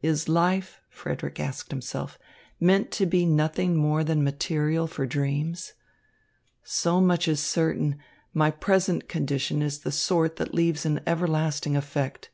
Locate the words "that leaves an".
10.36-11.02